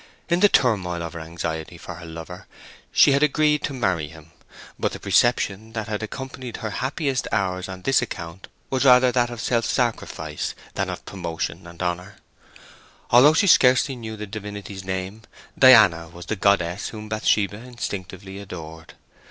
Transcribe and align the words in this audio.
In 0.29 0.39
the 0.39 0.49
turmoil 0.49 1.03
of 1.03 1.13
her 1.13 1.19
anxiety 1.19 1.77
for 1.77 1.93
her 1.93 2.07
lover 2.07 2.47
she 2.91 3.11
had 3.11 3.21
agreed 3.21 3.61
to 3.65 3.71
marry 3.71 4.07
him; 4.07 4.31
but 4.79 4.93
the 4.93 4.99
perception 4.99 5.73
that 5.73 5.87
had 5.87 6.01
accompanied 6.01 6.57
her 6.57 6.71
happiest 6.71 7.27
hours 7.31 7.69
on 7.69 7.83
this 7.83 8.01
account 8.01 8.47
was 8.71 8.83
rather 8.83 9.11
that 9.11 9.29
of 9.29 9.39
self 9.39 9.63
sacrifice 9.63 10.55
than 10.73 10.89
of 10.89 11.05
promotion 11.05 11.67
and 11.67 11.83
honour. 11.83 12.15
Although 13.11 13.33
she 13.35 13.45
scarcely 13.45 13.95
knew 13.95 14.17
the 14.17 14.25
divinity's 14.25 14.83
name, 14.83 15.21
Diana 15.55 16.09
was 16.09 16.25
the 16.25 16.35
goddess 16.35 16.87
whom 16.87 17.07
Bathsheba 17.07 17.57
instinctively 17.57 18.39
adored. 18.39 18.95